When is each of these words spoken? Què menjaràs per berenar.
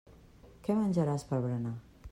Què 0.67 0.77
menjaràs 0.79 1.27
per 1.33 1.41
berenar. 1.45 1.77